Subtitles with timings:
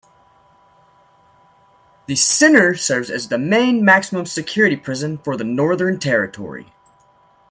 [2.07, 6.73] The centre serves as the main maximum security prison for the Northern Territory.